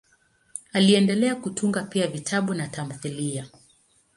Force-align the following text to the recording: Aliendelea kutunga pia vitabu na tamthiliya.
Aliendelea 0.73 1.35
kutunga 1.35 1.83
pia 1.83 2.07
vitabu 2.07 2.53
na 2.53 2.67
tamthiliya. 2.67 3.47